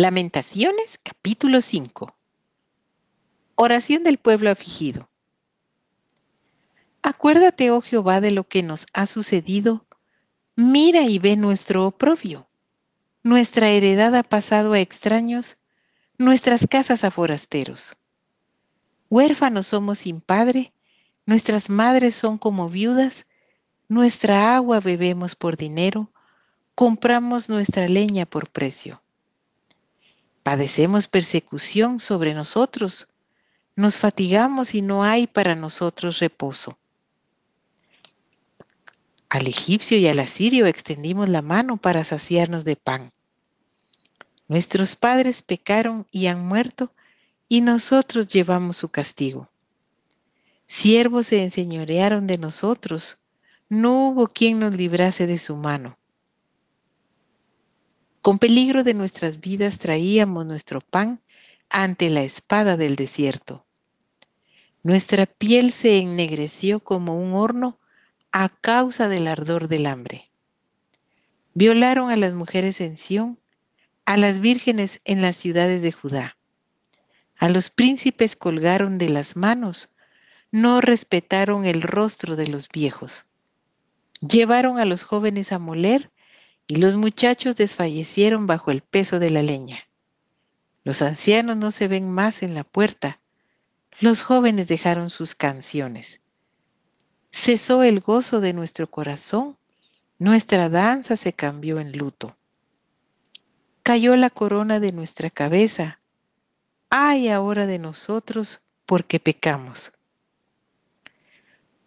[0.00, 2.16] Lamentaciones capítulo 5
[3.56, 5.10] Oración del pueblo afligido
[7.02, 9.88] Acuérdate, oh Jehová, de lo que nos ha sucedido.
[10.54, 12.46] Mira y ve nuestro oprobio.
[13.24, 15.56] Nuestra heredad ha pasado a extraños,
[16.16, 17.96] nuestras casas a forasteros.
[19.10, 20.72] Huérfanos somos sin padre,
[21.26, 23.26] nuestras madres son como viudas,
[23.88, 26.12] nuestra agua bebemos por dinero,
[26.76, 29.02] compramos nuestra leña por precio.
[30.48, 33.06] Padecemos persecución sobre nosotros,
[33.76, 36.78] nos fatigamos y no hay para nosotros reposo.
[39.28, 43.12] Al egipcio y al asirio extendimos la mano para saciarnos de pan.
[44.48, 46.94] Nuestros padres pecaron y han muerto,
[47.46, 49.50] y nosotros llevamos su castigo.
[50.64, 53.18] Siervos se enseñorearon de nosotros,
[53.68, 55.97] no hubo quien nos librase de su mano.
[58.28, 61.22] Con peligro de nuestras vidas traíamos nuestro pan
[61.70, 63.64] ante la espada del desierto.
[64.82, 67.78] Nuestra piel se ennegreció como un horno
[68.30, 70.30] a causa del ardor del hambre.
[71.54, 73.38] Violaron a las mujeres en Sión,
[74.04, 76.36] a las vírgenes en las ciudades de Judá.
[77.38, 79.94] A los príncipes colgaron de las manos,
[80.50, 83.24] no respetaron el rostro de los viejos.
[84.20, 86.10] Llevaron a los jóvenes a moler
[86.68, 89.88] y los muchachos desfallecieron bajo el peso de la leña.
[90.84, 93.20] Los ancianos no se ven más en la puerta.
[94.00, 96.20] Los jóvenes dejaron sus canciones.
[97.32, 99.56] Cesó el gozo de nuestro corazón.
[100.18, 102.36] Nuestra danza se cambió en luto.
[103.82, 106.00] Cayó la corona de nuestra cabeza.
[106.90, 109.92] Ay ahora de nosotros porque pecamos.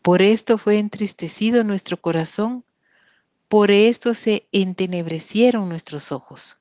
[0.00, 2.64] Por esto fue entristecido nuestro corazón
[3.50, 6.58] por esto se entenebrecieron nuestros ojos.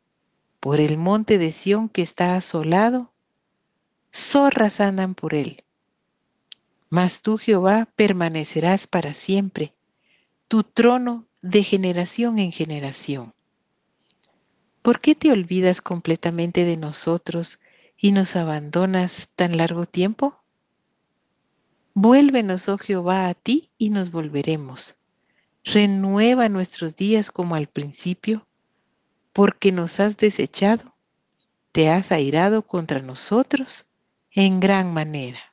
[0.59, 3.13] Por el monte de Sión que está asolado,
[4.11, 5.63] zorras andan por él.
[6.89, 9.75] Mas tú, Jehová, permanecerás para siempre,
[10.47, 13.35] tu trono de generación en generación.
[14.81, 17.59] ¿Por qué te olvidas completamente de nosotros
[17.97, 20.39] y nos abandonas tan largo tiempo?
[21.93, 24.98] Vuélvenos, oh Jehová, a ti y nos volveremos
[25.63, 28.47] renueva nuestros días como al principio,
[29.33, 30.95] porque nos has desechado,
[31.71, 33.85] te has airado contra nosotros
[34.31, 35.48] en gran manera.